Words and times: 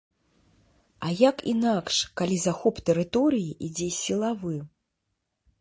А 1.07 1.11
як 1.29 1.37
інакш, 1.53 1.95
калі 2.21 2.37
захоп 2.47 2.75
тэрыторыі 2.89 3.49
ідзе 3.69 3.89
сілавы. 4.03 4.55